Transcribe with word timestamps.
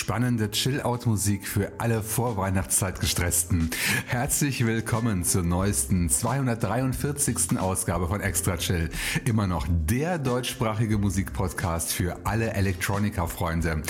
Entspannende 0.00 0.50
Chill-Out-Musik 0.50 1.46
für 1.46 1.72
alle 1.76 2.02
Vorweihnachtszeit 2.02 3.00
gestressten. 3.00 3.68
Herzlich 4.06 4.64
willkommen 4.64 5.24
zur 5.24 5.42
neuesten 5.42 6.08
243. 6.08 7.58
Ausgabe 7.58 8.08
von 8.08 8.22
Extra 8.22 8.56
Chill. 8.56 8.88
Immer 9.26 9.46
noch 9.46 9.66
der 9.68 10.18
deutschsprachige 10.18 10.96
Musikpodcast 10.96 11.92
für 11.92 12.16
alle 12.24 12.54
Elektronika-Freunde. 12.54 13.82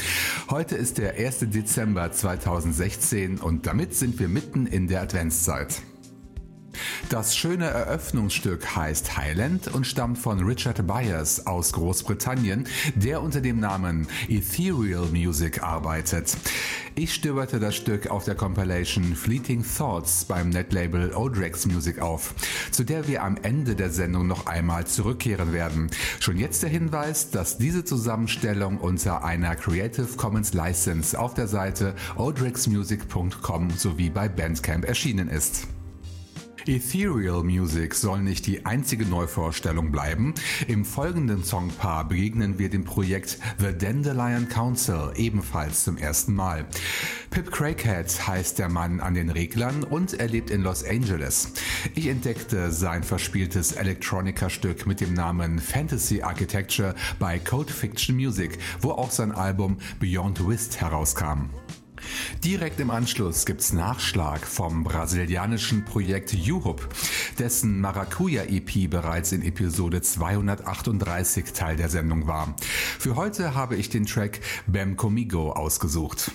Heute 0.51 0.75
ist 0.75 0.99
der 0.99 1.15
1. 1.15 1.49
Dezember 1.51 2.11
2016 2.11 3.39
und 3.39 3.69
damit 3.69 3.95
sind 3.95 4.19
wir 4.19 4.27
mitten 4.27 4.67
in 4.67 4.89
der 4.89 5.03
Adventszeit. 5.03 5.81
Das 7.11 7.37
schöne 7.37 7.65
Eröffnungsstück 7.65 8.77
heißt 8.77 9.17
Highland 9.17 9.67
und 9.67 9.85
stammt 9.85 10.17
von 10.17 10.45
Richard 10.45 10.87
Byers 10.87 11.45
aus 11.45 11.73
Großbritannien, 11.73 12.69
der 12.95 13.21
unter 13.21 13.41
dem 13.41 13.59
Namen 13.59 14.07
Ethereal 14.29 15.07
Music 15.07 15.61
arbeitet. 15.61 16.37
Ich 16.95 17.13
stöberte 17.13 17.59
das 17.59 17.75
Stück 17.75 18.07
auf 18.07 18.27
der 18.27 18.37
Compilation 18.37 19.17
Fleeting 19.17 19.65
Thoughts 19.65 20.25
beim 20.25 20.51
Netlabel 20.51 21.13
Odrex 21.13 21.67
Music 21.67 21.99
auf, 21.99 22.33
zu 22.71 22.85
der 22.85 23.09
wir 23.09 23.25
am 23.25 23.37
Ende 23.43 23.75
der 23.75 23.91
Sendung 23.91 24.29
noch 24.29 24.47
einmal 24.47 24.87
zurückkehren 24.87 25.53
werden. 25.53 25.91
Schon 26.21 26.37
jetzt 26.37 26.63
der 26.63 26.71
Hinweis, 26.71 27.33
dass 27.33 27.59
diese 27.59 27.85
Zusammenstellung 27.85 28.79
unter 28.79 29.25
einer 29.25 29.57
Creative 29.57 30.17
Commons 30.17 30.55
License 30.55 31.19
auf 31.19 31.35
der 31.35 31.49
Seite 31.49 31.97
odrexmusic.com 32.15 33.71
sowie 33.71 34.11
bei 34.11 34.29
Bandcamp 34.29 34.85
erschienen 34.85 35.29
ist. 35.29 35.67
Ethereal 36.67 37.43
Music 37.43 37.95
soll 37.95 38.23
nicht 38.23 38.47
die 38.47 38.67
einzige 38.67 39.07
Neuvorstellung 39.07 39.91
bleiben. 39.91 40.35
Im 40.69 40.85
folgenden 40.85 41.43
Songpaar 41.43 42.07
begegnen 42.09 42.59
wir 42.59 42.69
dem 42.69 42.85
Projekt 42.85 43.39
The 43.59 43.73
Dandelion 43.77 44.49
Council 44.49 45.13
ebenfalls 45.17 45.85
zum 45.85 45.97
ersten 45.97 46.35
Mal. 46.35 46.67
Pip 47.31 47.51
Craighead 47.51 48.27
heißt 48.27 48.59
der 48.59 48.69
Mann 48.69 49.01
an 49.01 49.15
den 49.15 49.31
Reglern 49.31 49.85
und 49.85 50.15
er 50.15 50.29
lebt 50.29 50.51
in 50.51 50.63
Los 50.63 50.85
Angeles. 50.85 51.53
Ich 51.95 52.09
entdeckte 52.09 52.73
sein 52.73 53.05
verspieltes 53.05 53.73
Electronica-Stück 53.73 54.87
mit 54.87 55.01
dem 55.01 55.15
Namen 55.15 55.59
Fantasy 55.59 56.23
Architecture 56.23 56.95
bei 57.19 57.39
Code 57.39 57.73
Fiction 57.73 58.17
Music, 58.17 58.59
wo 58.81 58.91
auch 58.91 59.11
sein 59.11 59.33
Album 59.33 59.79
Beyond 60.01 60.47
Whist 60.47 60.81
herauskam. 60.81 61.51
Direkt 62.45 62.81
im 62.81 62.91
Anschluss 62.91 63.47
gibt's 63.47 63.73
Nachschlag 63.73 64.47
vom 64.47 64.85
brasilianischen 64.85 65.85
Projekt 65.85 66.33
Juhup, 66.33 66.89
dessen 67.39 67.81
Maracuja 67.81 68.45
EP 68.45 68.91
bereits 68.91 69.33
in 69.33 69.43
Episode 69.43 70.03
238 70.03 71.53
Teil 71.53 71.77
der 71.77 71.89
Sendung 71.89 72.27
war. 72.27 72.55
Für 72.99 73.17
heute 73.17 73.55
habe 73.55 73.77
ich 73.77 73.89
den 73.89 74.07
Track 74.07 74.41
Bem 74.67 74.97
Comigo 74.97 75.53
ausgesucht. 75.53 76.33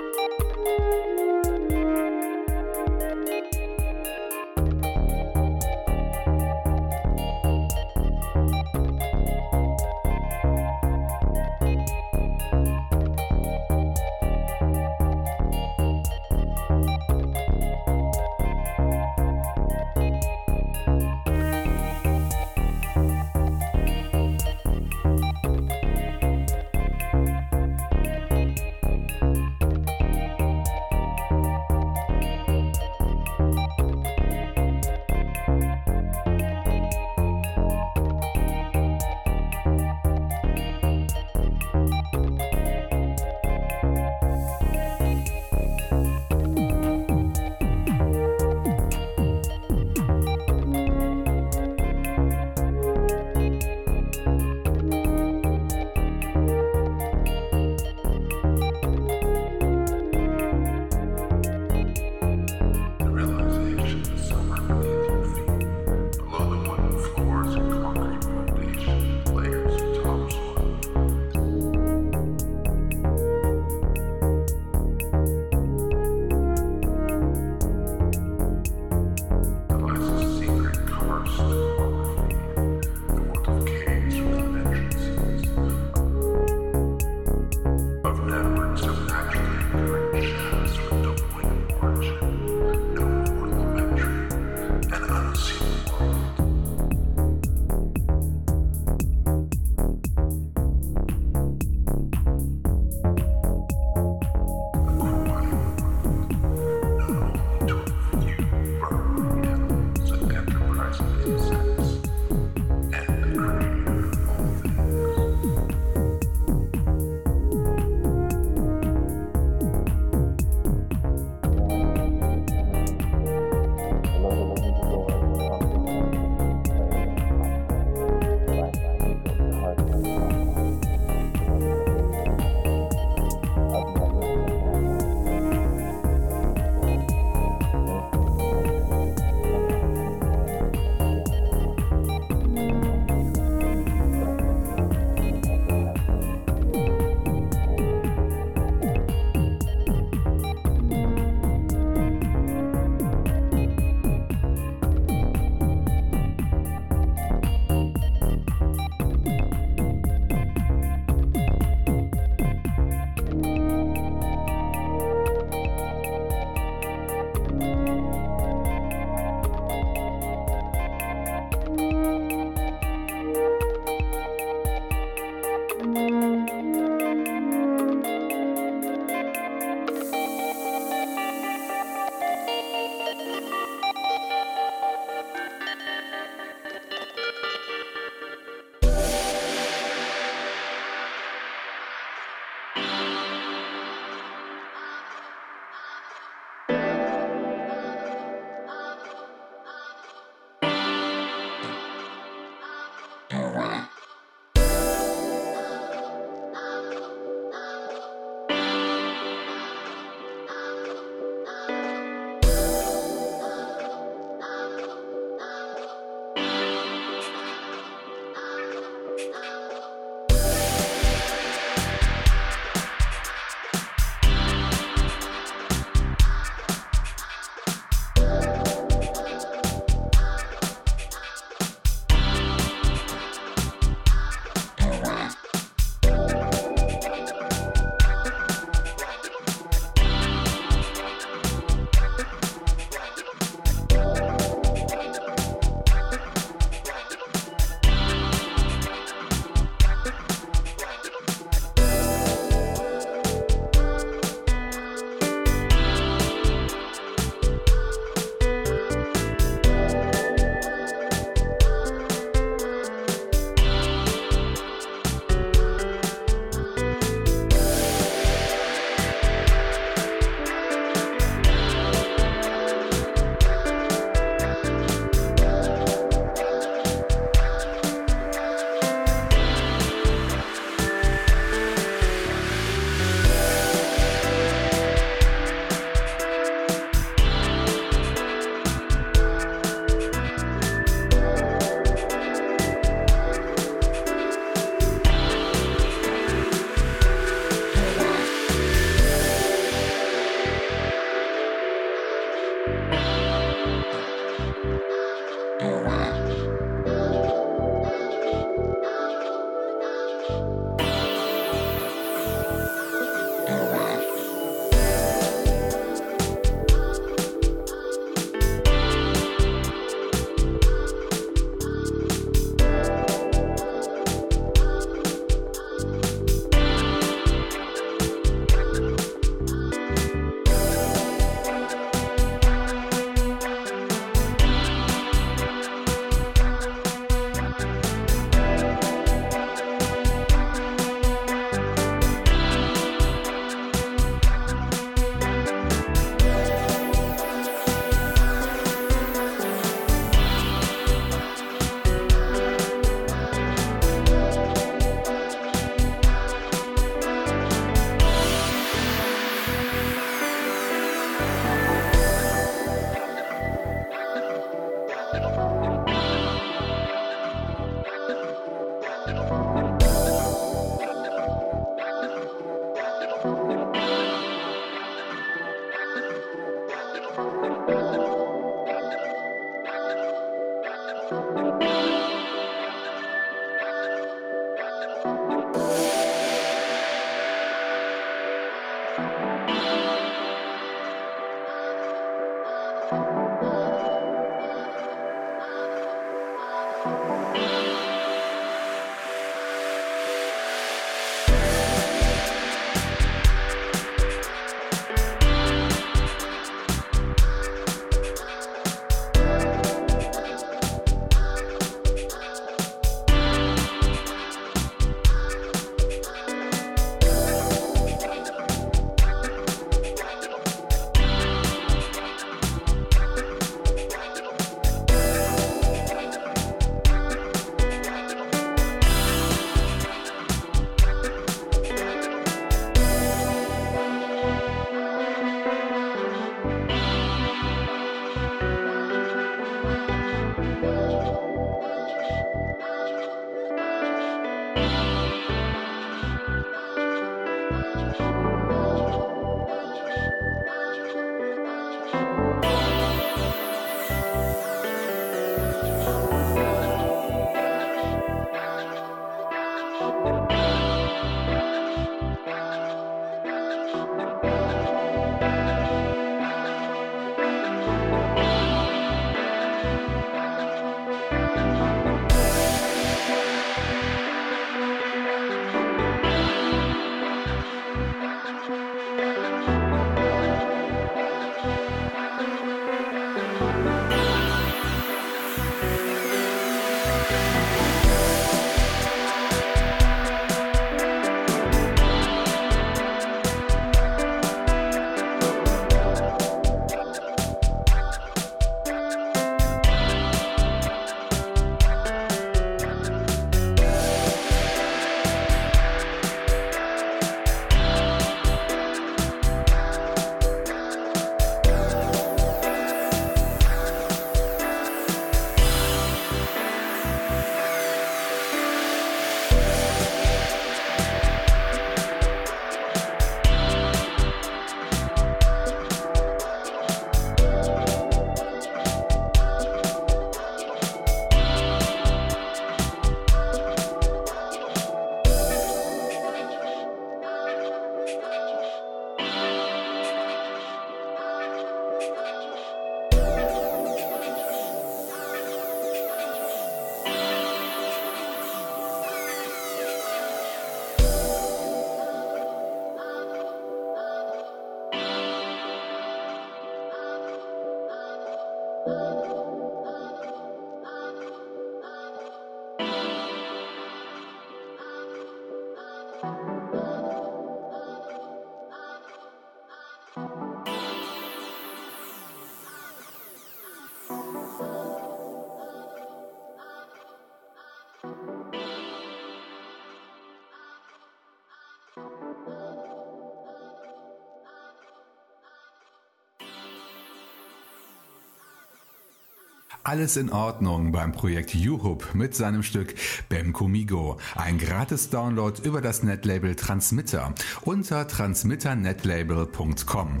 Alles 589.62 589.98
in 589.98 590.10
Ordnung 590.10 590.72
beim 590.72 590.92
Projekt 590.92 591.34
YouHub 591.34 591.94
mit 591.94 592.14
seinem 592.14 592.42
Stück 592.42 592.74
Bem 593.10 593.34
Comigo. 593.34 593.98
Ein 594.14 594.38
gratis 594.38 594.88
Download 594.88 595.38
über 595.42 595.60
das 595.60 595.82
Netlabel 595.82 596.34
Transmitter 596.34 597.12
unter 597.42 597.86
transmitternetlabel.com. 597.86 600.00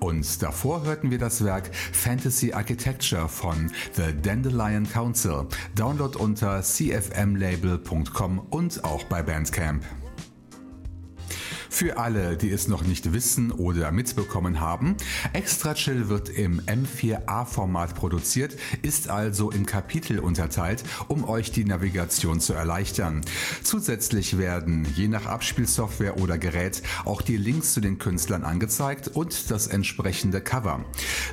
Und 0.00 0.42
davor 0.42 0.84
hörten 0.84 1.10
wir 1.10 1.18
das 1.18 1.42
Werk 1.42 1.74
Fantasy 1.74 2.52
Architecture 2.52 3.26
von 3.26 3.72
The 3.94 4.12
Dandelion 4.20 4.86
Council. 4.86 5.46
Download 5.74 6.18
unter 6.18 6.62
cfmlabel.com 6.62 8.38
und 8.50 8.84
auch 8.84 9.04
bei 9.04 9.22
Bandcamp. 9.22 9.82
Für 11.80 11.96
alle, 11.96 12.36
die 12.36 12.50
es 12.50 12.68
noch 12.68 12.82
nicht 12.82 13.14
wissen 13.14 13.50
oder 13.50 13.90
mitbekommen 13.90 14.60
haben, 14.60 14.98
Extra 15.32 15.72
Chill 15.72 16.10
wird 16.10 16.28
im 16.28 16.60
M4A-Format 16.60 17.94
produziert, 17.94 18.54
ist 18.82 19.08
also 19.08 19.50
in 19.50 19.64
Kapitel 19.64 20.18
unterteilt, 20.18 20.84
um 21.08 21.26
euch 21.26 21.52
die 21.52 21.64
Navigation 21.64 22.38
zu 22.38 22.52
erleichtern. 22.52 23.22
Zusätzlich 23.62 24.36
werden, 24.36 24.86
je 24.94 25.08
nach 25.08 25.24
Abspielsoftware 25.24 26.20
oder 26.20 26.36
Gerät, 26.36 26.82
auch 27.06 27.22
die 27.22 27.38
Links 27.38 27.72
zu 27.72 27.80
den 27.80 27.96
Künstlern 27.96 28.44
angezeigt 28.44 29.08
und 29.08 29.50
das 29.50 29.66
entsprechende 29.66 30.42
Cover. 30.42 30.84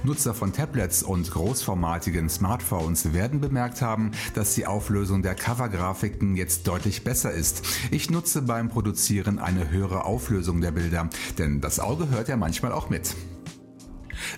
Nutzer 0.05 0.33
von 0.33 0.53
Tablets 0.53 1.03
und 1.03 1.29
großformatigen 1.29 2.29
Smartphones 2.29 3.11
werden 3.11 3.41
bemerkt 3.41 3.81
haben, 3.81 4.11
dass 4.33 4.55
die 4.55 4.65
Auflösung 4.65 5.23
der 5.23 5.35
Covergrafiken 5.35 6.37
jetzt 6.37 6.69
deutlich 6.69 7.03
besser 7.03 7.33
ist. 7.33 7.63
Ich 7.91 8.09
nutze 8.09 8.43
beim 8.43 8.69
Produzieren 8.69 9.39
eine 9.39 9.69
höhere 9.71 10.05
Auflösung 10.05 10.36
Auflösung 10.37 10.61
der 10.61 10.69
Bilder, 10.69 11.09
denn 11.39 11.61
das 11.61 11.79
Auge 11.79 12.09
hört 12.09 12.27
ja 12.27 12.37
manchmal 12.37 12.71
auch 12.71 12.91
mit. 12.91 13.15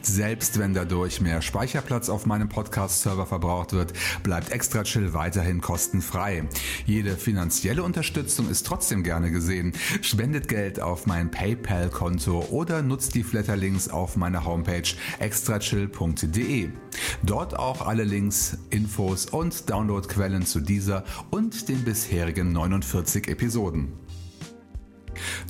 Selbst 0.01 0.57
wenn 0.57 0.73
dadurch 0.73 1.19
mehr 1.19 1.41
Speicherplatz 1.41 2.07
auf 2.07 2.25
meinem 2.25 2.47
Podcast-Server 2.47 3.25
verbraucht 3.25 3.73
wird, 3.73 3.91
bleibt 4.23 4.49
Extra 4.53 4.83
Chill 4.83 5.13
weiterhin 5.13 5.59
kostenfrei. 5.59 6.47
Jede 6.85 7.17
finanzielle 7.17 7.83
Unterstützung 7.83 8.49
ist 8.49 8.65
trotzdem 8.65 9.03
gerne 9.03 9.29
gesehen. 9.29 9.73
Spendet 10.01 10.47
Geld 10.47 10.79
auf 10.79 11.05
mein 11.05 11.31
PayPal-Konto 11.31 12.45
oder 12.49 12.81
nutzt 12.81 13.13
die 13.15 13.23
Flatterlinks 13.23 13.89
auf 13.89 14.15
meiner 14.15 14.45
Homepage 14.45 14.87
extrachill.de. 15.19 16.69
Dort 17.23 17.59
auch 17.59 17.85
alle 17.85 18.05
Links, 18.05 18.57
Infos 18.69 19.25
und 19.25 19.69
Downloadquellen 19.69 20.45
zu 20.45 20.61
dieser 20.61 21.03
und 21.29 21.67
den 21.67 21.83
bisherigen 21.83 22.53
49 22.53 23.27
Episoden. 23.27 24.08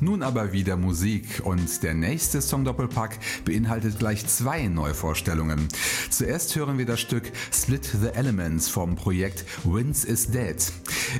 Nun 0.02 0.24
aber 0.24 0.54
wieder 0.54 0.78
Musik 0.78 1.42
und 1.44 1.84
der 1.84 1.94
nächste 1.94 2.42
Song 2.42 2.66
Doppelpack 2.66 3.20
beinhaltet 3.46 4.00
gleich 4.00 4.26
zwei 4.28 4.68
Neuvorstellungen. 4.68 5.68
Zuerst 6.10 6.56
hören 6.56 6.78
wir 6.78 6.86
das 6.86 7.00
Stück 7.00 7.32
Split 7.52 7.86
the 7.86 8.08
Elements 8.08 8.70
vom 8.70 8.96
Projekt 8.96 9.46
Wins 9.64 10.04
is 10.04 10.32
Dead. 10.32 10.56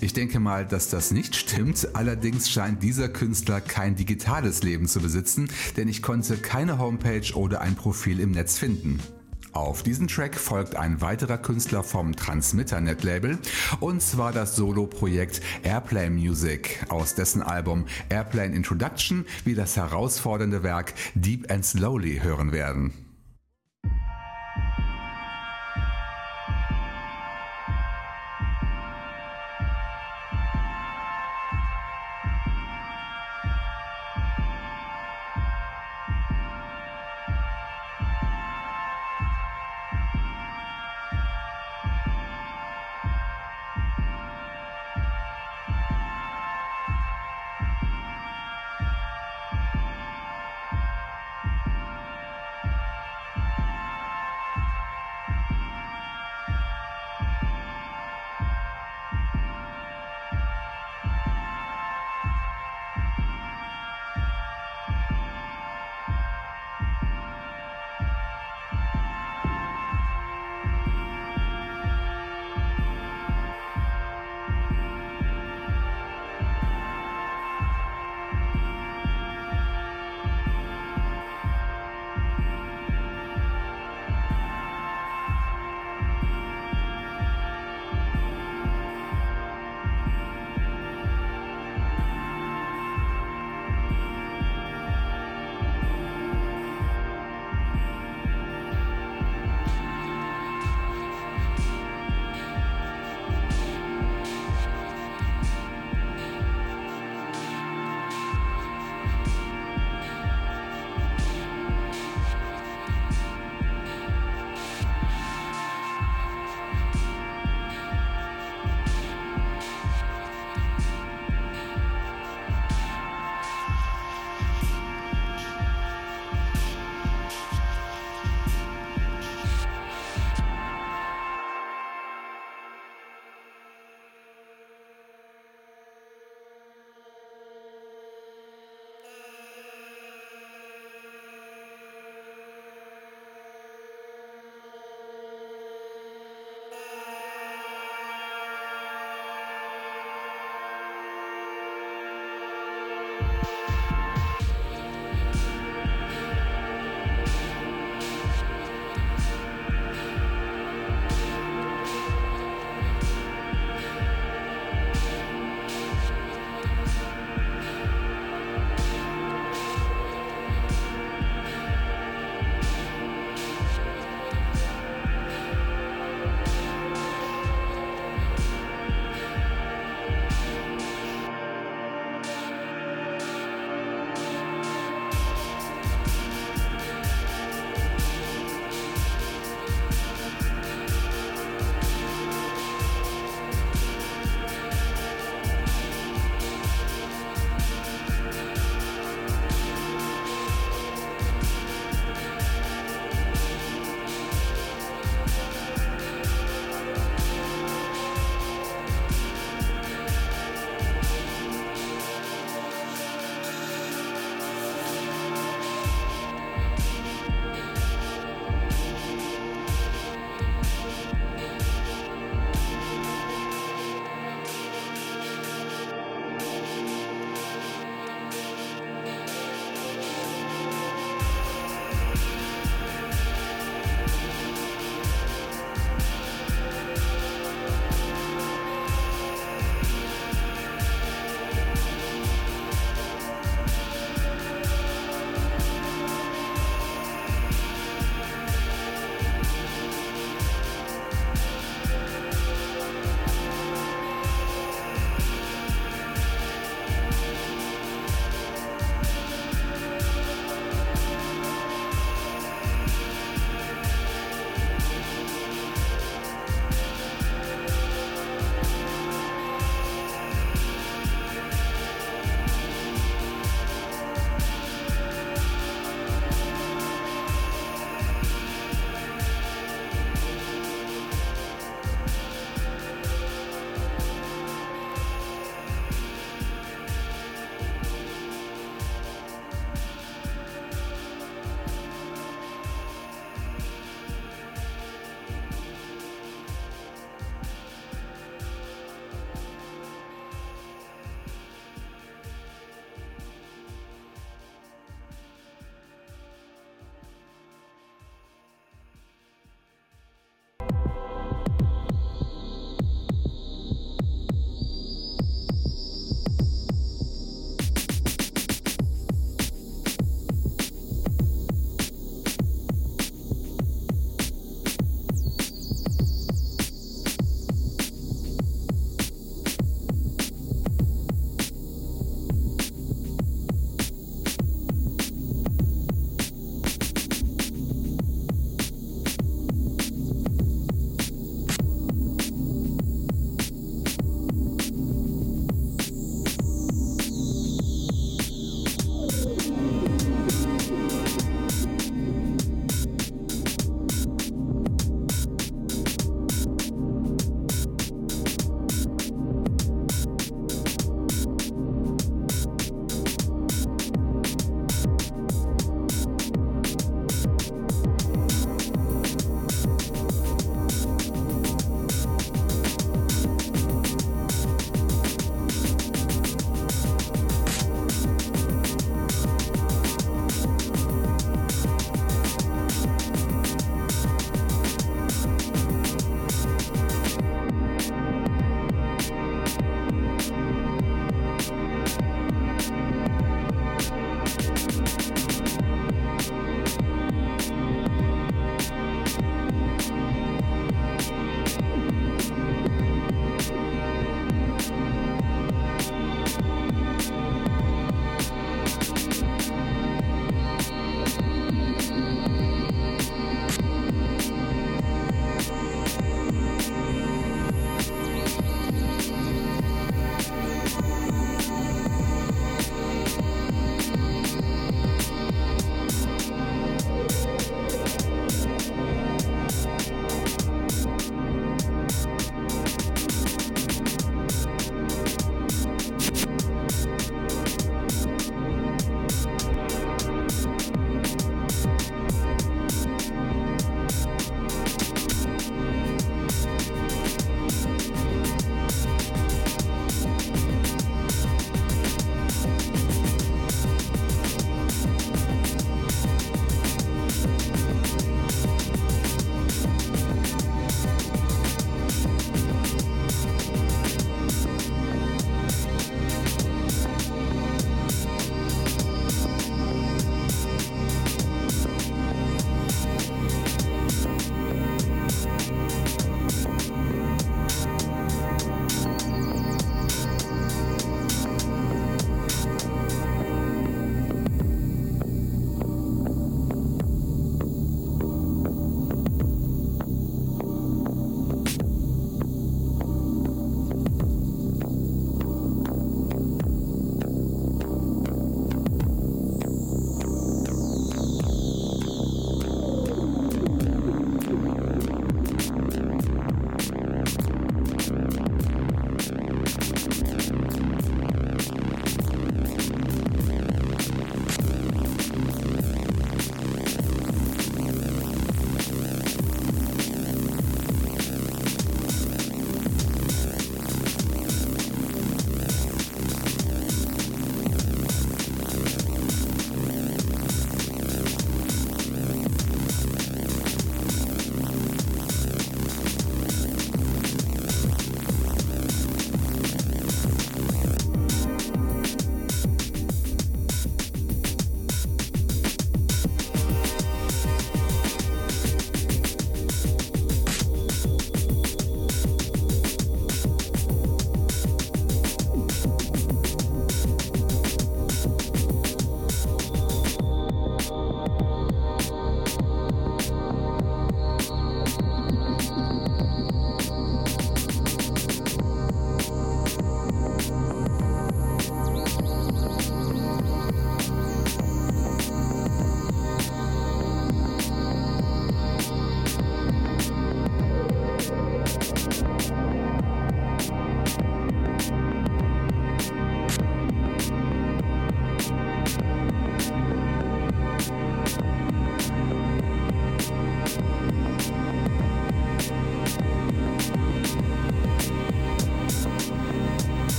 Ich 0.00 0.12
denke 0.12 0.40
mal, 0.40 0.66
dass 0.66 0.88
das 0.88 1.10
nicht 1.10 1.36
stimmt, 1.36 1.94
allerdings 1.94 2.50
scheint 2.50 2.82
dieser 2.82 3.08
Künstler 3.08 3.60
kein 3.60 3.96
digitales 3.96 4.62
Leben 4.62 4.88
zu 4.88 5.00
besitzen, 5.00 5.48
denn 5.76 5.88
ich 5.88 6.02
konnte 6.02 6.36
keine 6.36 6.78
Homepage 6.78 7.34
oder 7.34 7.60
ein 7.60 7.74
Profil 7.74 8.20
im 8.20 8.32
Netz 8.32 8.58
finden. 8.58 9.00
Auf 9.54 9.84
diesen 9.84 10.08
Track 10.08 10.34
folgt 10.34 10.74
ein 10.74 11.00
weiterer 11.00 11.38
Künstler 11.38 11.84
vom 11.84 12.16
Transmitter 12.16 12.80
Net 12.80 13.04
Label 13.04 13.38
und 13.78 14.02
zwar 14.02 14.32
das 14.32 14.56
Solo-Projekt 14.56 15.40
Airplane 15.62 16.10
Music, 16.10 16.84
aus 16.88 17.14
dessen 17.14 17.40
Album 17.40 17.86
Airplane 18.08 18.52
Introduction 18.52 19.24
wir 19.44 19.54
das 19.54 19.76
herausfordernde 19.76 20.64
Werk 20.64 20.94
Deep 21.14 21.52
and 21.52 21.64
Slowly 21.64 22.18
hören 22.20 22.50
werden. 22.50 23.03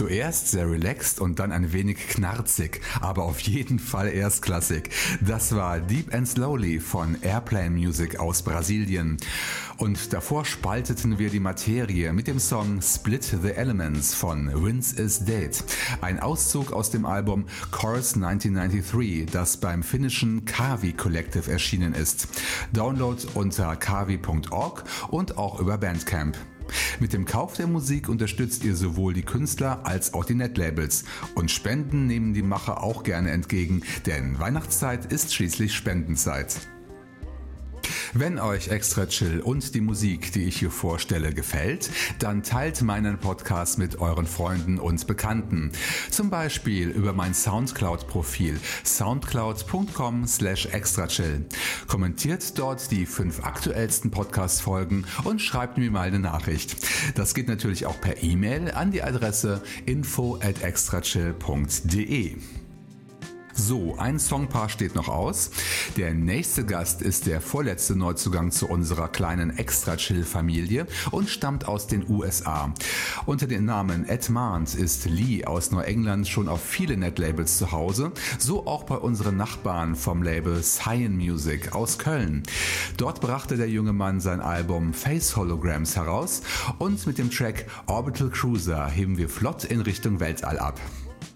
Zuerst 0.00 0.48
sehr 0.48 0.66
relaxed 0.66 1.20
und 1.20 1.40
dann 1.40 1.52
ein 1.52 1.74
wenig 1.74 1.98
knarzig, 2.08 2.80
aber 3.02 3.24
auf 3.24 3.38
jeden 3.40 3.78
Fall 3.78 4.08
erstklassig. 4.08 4.88
Das 5.20 5.54
war 5.54 5.78
Deep 5.78 6.14
and 6.14 6.26
Slowly 6.26 6.80
von 6.80 7.18
Airplane 7.20 7.68
Music 7.68 8.18
aus 8.18 8.40
Brasilien. 8.40 9.18
Und 9.76 10.14
davor 10.14 10.46
spalteten 10.46 11.18
wir 11.18 11.28
die 11.28 11.38
Materie 11.38 12.14
mit 12.14 12.28
dem 12.28 12.38
Song 12.38 12.80
Split 12.80 13.24
the 13.42 13.50
Elements 13.50 14.14
von 14.14 14.64
Vince 14.64 14.98
is 14.98 15.22
Dead. 15.26 15.52
Ein 16.00 16.18
Auszug 16.18 16.72
aus 16.72 16.90
dem 16.90 17.04
Album 17.04 17.44
Chorus 17.70 18.14
1993, 18.14 19.30
das 19.30 19.58
beim 19.58 19.82
finnischen 19.82 20.46
Kavi 20.46 20.94
Collective 20.94 21.52
erschienen 21.52 21.92
ist. 21.92 22.26
Download 22.72 23.22
unter 23.34 23.76
kavi.org 23.76 24.82
und 25.10 25.36
auch 25.36 25.60
über 25.60 25.76
Bandcamp. 25.76 26.38
Mit 26.98 27.12
dem 27.12 27.24
Kauf 27.24 27.54
der 27.54 27.66
Musik 27.66 28.08
unterstützt 28.08 28.64
ihr 28.64 28.76
sowohl 28.76 29.14
die 29.14 29.22
Künstler 29.22 29.84
als 29.84 30.14
auch 30.14 30.24
die 30.24 30.34
Netlabels. 30.34 31.04
Und 31.34 31.50
Spenden 31.50 32.06
nehmen 32.06 32.34
die 32.34 32.42
Macher 32.42 32.82
auch 32.82 33.02
gerne 33.02 33.30
entgegen, 33.30 33.82
denn 34.06 34.38
Weihnachtszeit 34.38 35.12
ist 35.12 35.34
schließlich 35.34 35.74
Spendenzeit. 35.74 36.56
Wenn 38.12 38.40
euch 38.40 38.68
Extra 38.68 39.06
Chill 39.06 39.40
und 39.40 39.72
die 39.74 39.80
Musik, 39.80 40.32
die 40.32 40.44
ich 40.44 40.58
hier 40.58 40.72
vorstelle, 40.72 41.32
gefällt, 41.32 41.90
dann 42.18 42.42
teilt 42.42 42.82
meinen 42.82 43.18
Podcast 43.18 43.78
mit 43.78 44.00
euren 44.00 44.26
Freunden 44.26 44.80
und 44.80 45.06
Bekannten. 45.06 45.70
Zum 46.10 46.28
Beispiel 46.28 46.88
über 46.88 47.12
mein 47.12 47.34
Soundcloud-Profil 47.34 48.58
soundcloud.com 48.84 50.26
slash 50.26 50.66
extrachill. 50.66 51.46
Kommentiert 51.86 52.58
dort 52.58 52.90
die 52.90 53.06
fünf 53.06 53.44
aktuellsten 53.44 54.10
Podcast-Folgen 54.10 55.04
und 55.22 55.40
schreibt 55.40 55.78
mir 55.78 55.90
mal 55.92 56.08
eine 56.08 56.18
Nachricht. 56.18 56.76
Das 57.14 57.32
geht 57.34 57.46
natürlich 57.46 57.86
auch 57.86 58.00
per 58.00 58.22
E-Mail 58.24 58.72
an 58.72 58.90
die 58.90 59.04
Adresse 59.04 59.62
info 59.86 60.36
at 60.42 60.62
extrachill.de. 60.62 62.36
So, 63.54 63.96
ein 63.98 64.18
Songpaar 64.18 64.68
steht 64.68 64.94
noch 64.94 65.08
aus. 65.08 65.50
Der 65.96 66.14
nächste 66.14 66.64
Gast 66.64 67.02
ist 67.02 67.26
der 67.26 67.40
vorletzte 67.40 67.96
Neuzugang 67.96 68.50
zu 68.50 68.68
unserer 68.68 69.08
kleinen 69.08 69.56
Extra-Chill-Familie 69.56 70.86
und 71.10 71.28
stammt 71.28 71.66
aus 71.66 71.86
den 71.86 72.08
USA. 72.08 72.72
Unter 73.26 73.46
dem 73.46 73.64
Namen 73.64 74.08
Ed 74.08 74.30
Mant 74.30 74.74
ist 74.74 75.06
Lee 75.06 75.44
aus 75.44 75.72
Neuengland 75.72 76.28
schon 76.28 76.48
auf 76.48 76.62
viele 76.62 76.96
Netlabels 76.96 77.58
zu 77.58 77.72
Hause, 77.72 78.12
so 78.38 78.66
auch 78.66 78.84
bei 78.84 78.96
unseren 78.96 79.36
Nachbarn 79.36 79.96
vom 79.96 80.22
Label 80.22 80.62
Cyan 80.62 81.16
Music 81.16 81.74
aus 81.74 81.98
Köln. 81.98 82.42
Dort 82.96 83.20
brachte 83.20 83.56
der 83.56 83.68
junge 83.68 83.92
Mann 83.92 84.20
sein 84.20 84.40
Album 84.40 84.94
Face 84.94 85.36
Holograms 85.36 85.96
heraus 85.96 86.42
und 86.78 87.06
mit 87.06 87.18
dem 87.18 87.30
Track 87.30 87.66
Orbital 87.86 88.30
Cruiser 88.30 88.88
heben 88.88 89.18
wir 89.18 89.28
flott 89.28 89.64
in 89.64 89.80
Richtung 89.80 90.20
Weltall 90.20 90.58
ab. 90.58 90.80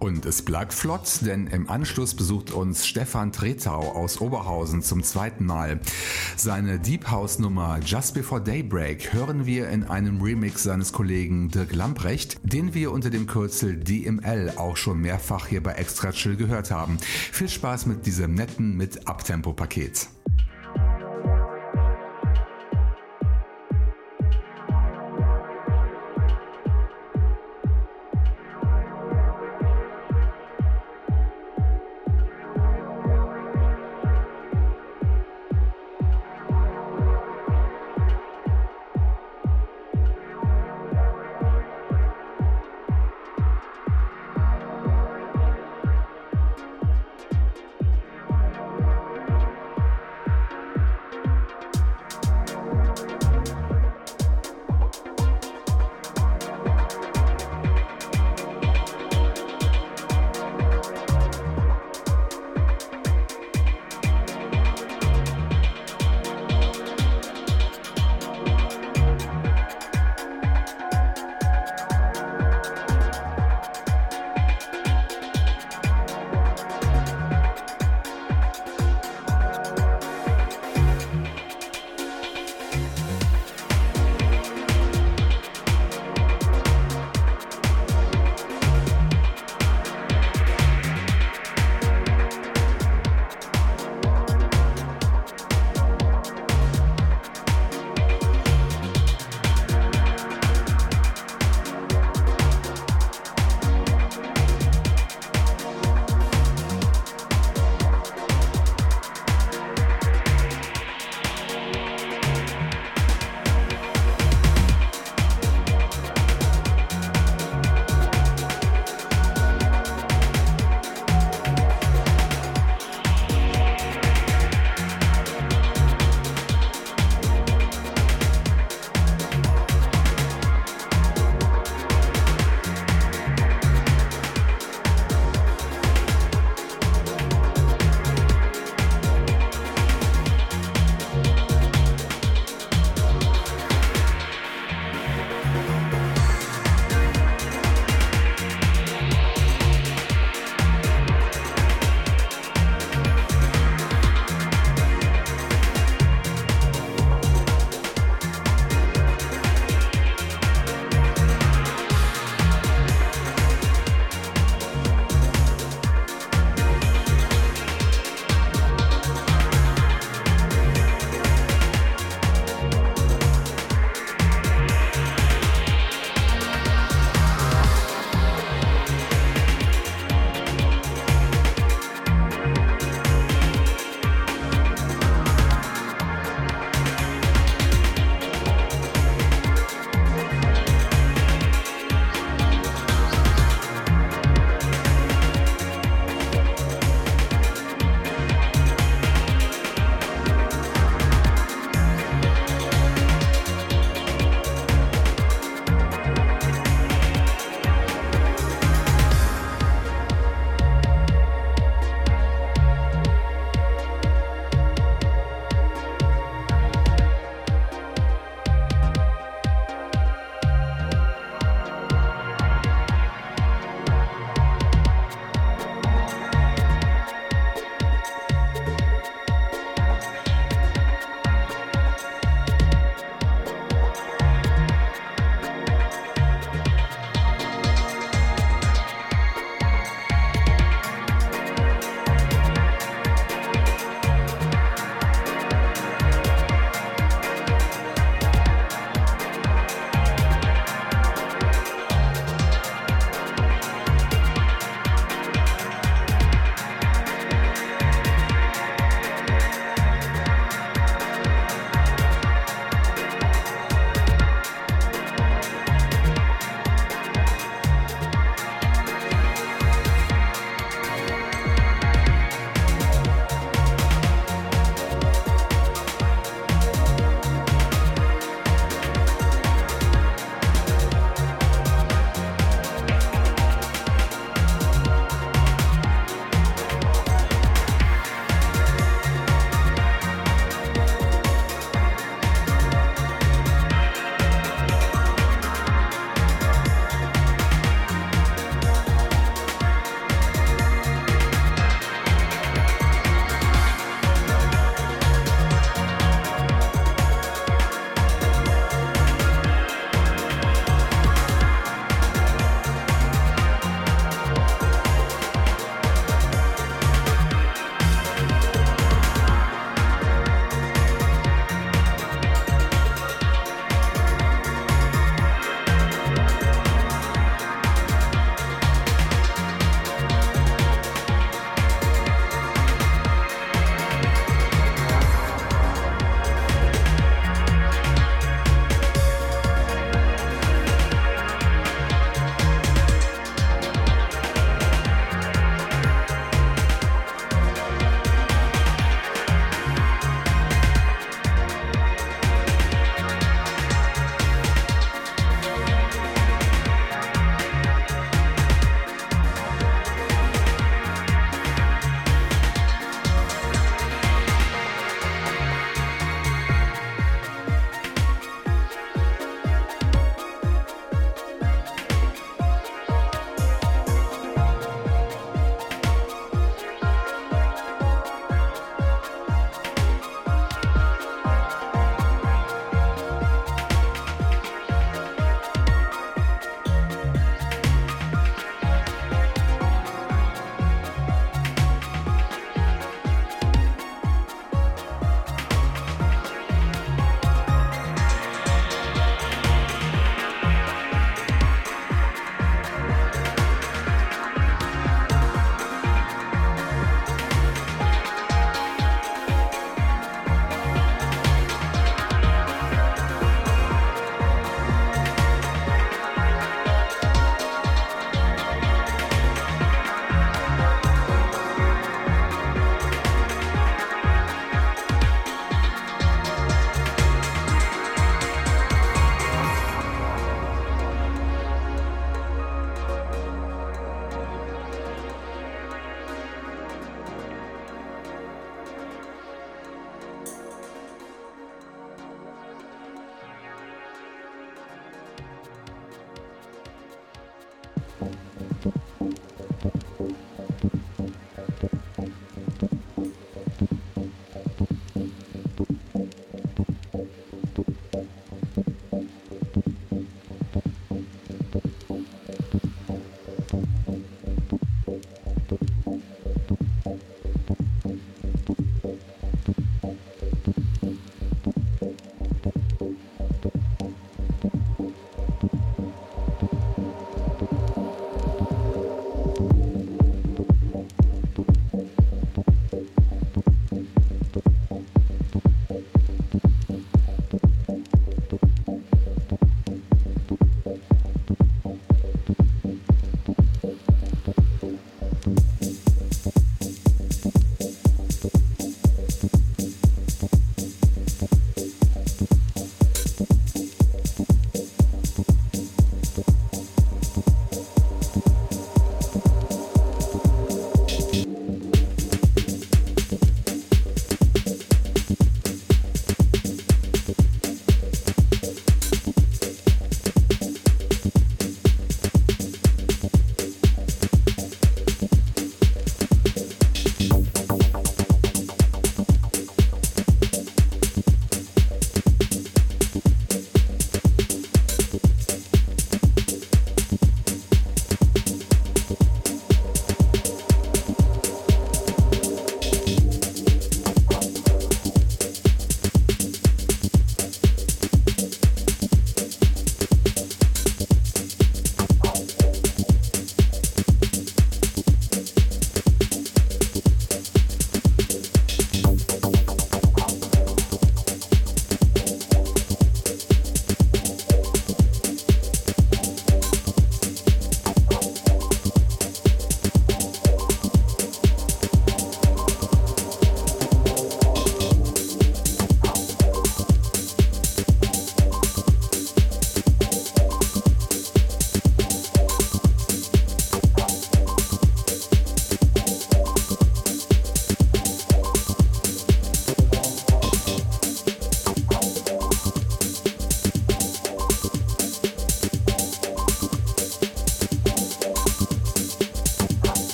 Und 0.00 0.24
es 0.24 0.40
bleibt 0.40 0.72
flott, 0.72 1.20
denn 1.20 1.46
im 1.46 1.68
Anschluss 1.68 2.14
besucht 2.14 2.52
uns 2.52 2.86
Stefan 2.86 3.32
Tretau 3.32 3.92
aus 3.92 4.18
Oberhausen 4.22 4.82
zum 4.82 5.02
zweiten 5.02 5.44
Mal. 5.44 5.78
Seine 6.36 6.78
Deep 6.78 7.10
House 7.10 7.38
Nummer 7.38 7.78
Just 7.84 8.14
Before 8.14 8.40
Daybreak 8.40 9.12
hören 9.12 9.44
wir 9.44 9.68
in 9.68 9.84
einem 9.84 10.22
Remix 10.22 10.62
seines 10.62 10.94
Kollegen 10.94 11.50
Dirk 11.50 11.74
Lamprecht, 11.74 12.38
den 12.42 12.72
wir 12.72 12.92
unter 12.92 13.10
dem 13.10 13.26
Kürzel 13.26 13.76
DML 13.76 14.54
auch 14.56 14.78
schon 14.78 15.02
mehrfach 15.02 15.48
hier 15.48 15.62
bei 15.62 15.72
Extra 15.72 16.12
Chill 16.12 16.36
gehört 16.36 16.70
haben. 16.70 16.96
Viel 17.30 17.50
Spaß 17.50 17.84
mit 17.84 18.06
diesem 18.06 18.32
netten 18.32 18.78
mit 18.78 19.06
Abtempo-Paket. 19.06 19.98
Sehr 19.98 20.19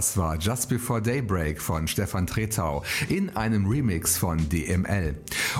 Das 0.00 0.16
war 0.16 0.38
Just 0.38 0.70
Before 0.70 1.02
Daybreak 1.02 1.60
von 1.60 1.86
Stefan 1.86 2.26
Tretau 2.26 2.82
in 3.10 3.36
einem 3.36 3.66
Remix 3.66 4.16
von 4.16 4.48
DML. 4.48 5.14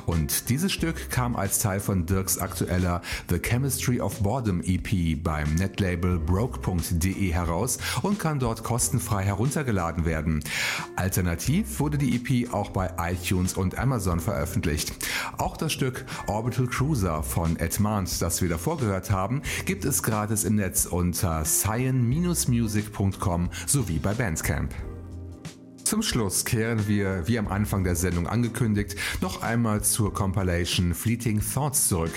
Und 0.06 0.48
dieses 0.48 0.72
Stück 0.72 1.10
kam 1.10 1.36
als 1.36 1.58
Teil 1.58 1.78
von 1.78 2.06
Dirks 2.06 2.38
aktueller 2.38 3.02
The 3.28 3.38
Chemistry 3.38 4.00
of 4.00 4.20
Boredom 4.20 4.62
EP 4.62 5.22
beim 5.22 5.56
Netlabel 5.56 6.18
broke.de 6.18 7.30
heraus 7.30 7.76
und 8.00 8.18
kann 8.18 8.38
dort 8.38 8.64
kostenfrei 8.64 9.24
heruntergeladen 9.24 10.06
werden. 10.06 10.42
Alternativ 10.96 11.78
wurde 11.78 11.98
die 11.98 12.16
EP 12.16 12.54
auch 12.54 12.70
bei 12.70 12.90
iTunes 12.96 13.52
und 13.52 13.76
Amazon 13.76 14.20
veröffentlicht. 14.20 14.94
Auch 15.40 15.56
das 15.56 15.72
Stück 15.72 16.04
Orbital 16.26 16.66
Cruiser 16.66 17.22
von 17.22 17.56
Edmund, 17.56 18.20
das 18.20 18.42
wir 18.42 18.50
davor 18.50 18.76
gehört 18.76 19.10
haben, 19.10 19.40
gibt 19.64 19.86
es 19.86 20.02
gratis 20.02 20.44
im 20.44 20.56
Netz 20.56 20.84
unter 20.84 21.44
cyan-music.com 21.44 23.48
sowie 23.66 23.98
bei 23.98 24.12
Bandcamp. 24.12 24.74
Zum 25.90 26.04
Schluss 26.04 26.44
kehren 26.44 26.86
wir, 26.86 27.26
wie 27.26 27.36
am 27.36 27.48
Anfang 27.48 27.82
der 27.82 27.96
Sendung 27.96 28.28
angekündigt, 28.28 28.94
noch 29.20 29.42
einmal 29.42 29.82
zur 29.82 30.14
Compilation 30.14 30.94
Fleeting 30.94 31.40
Thoughts 31.40 31.88
zurück, 31.88 32.12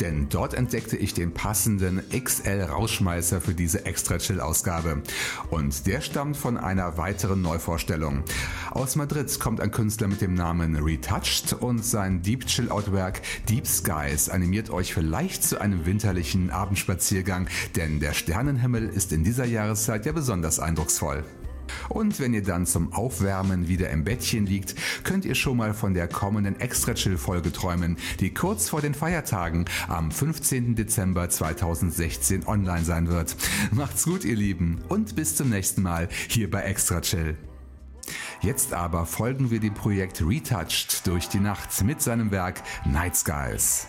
denn 0.00 0.30
dort 0.30 0.54
entdeckte 0.54 0.96
ich 0.96 1.12
den 1.12 1.34
passenden 1.34 2.02
XL-Rausschmeißer 2.08 3.42
für 3.42 3.52
diese 3.52 3.84
Extra-Chill-Ausgabe. 3.84 5.02
Und 5.50 5.86
der 5.86 6.00
stammt 6.00 6.38
von 6.38 6.56
einer 6.56 6.96
weiteren 6.96 7.42
Neuvorstellung. 7.42 8.24
Aus 8.70 8.96
Madrid 8.96 9.38
kommt 9.38 9.60
ein 9.60 9.72
Künstler 9.72 10.08
mit 10.08 10.22
dem 10.22 10.32
Namen 10.32 10.76
Retouched 10.76 11.52
und 11.52 11.84
sein 11.84 12.22
Deep 12.22 12.46
Chill-Out-Werk 12.46 13.20
Deep 13.46 13.66
Skies 13.66 14.30
animiert 14.30 14.70
euch 14.70 14.94
vielleicht 14.94 15.44
zu 15.44 15.60
einem 15.60 15.84
winterlichen 15.84 16.48
Abendspaziergang, 16.48 17.46
denn 17.76 18.00
der 18.00 18.14
Sternenhimmel 18.14 18.88
ist 18.88 19.12
in 19.12 19.22
dieser 19.22 19.44
Jahreszeit 19.44 20.06
ja 20.06 20.12
besonders 20.12 20.60
eindrucksvoll. 20.60 21.24
Und 21.88 22.20
wenn 22.20 22.34
ihr 22.34 22.42
dann 22.42 22.66
zum 22.66 22.92
Aufwärmen 22.92 23.68
wieder 23.68 23.90
im 23.90 24.04
Bettchen 24.04 24.46
liegt, 24.46 24.74
könnt 25.04 25.24
ihr 25.24 25.34
schon 25.34 25.56
mal 25.56 25.74
von 25.74 25.94
der 25.94 26.08
kommenden 26.08 26.60
Extra 26.60 26.94
Chill 26.94 27.16
Folge 27.16 27.52
träumen, 27.52 27.96
die 28.20 28.32
kurz 28.32 28.68
vor 28.68 28.80
den 28.80 28.94
Feiertagen 28.94 29.66
am 29.88 30.10
15. 30.10 30.74
Dezember 30.74 31.28
2016 31.28 32.46
online 32.46 32.84
sein 32.84 33.08
wird. 33.08 33.36
Macht's 33.70 34.04
gut, 34.04 34.24
ihr 34.24 34.36
Lieben, 34.36 34.80
und 34.88 35.16
bis 35.16 35.36
zum 35.36 35.50
nächsten 35.50 35.82
Mal 35.82 36.08
hier 36.28 36.50
bei 36.50 36.62
Extra 36.62 37.00
Chill. 37.00 37.36
Jetzt 38.40 38.72
aber 38.72 39.04
folgen 39.06 39.50
wir 39.50 39.60
dem 39.60 39.74
Projekt 39.74 40.22
Retouched 40.22 41.06
durch 41.06 41.28
die 41.28 41.40
Nacht 41.40 41.82
mit 41.84 42.00
seinem 42.00 42.30
Werk 42.30 42.62
Night 42.84 43.16
Skies. 43.16 43.88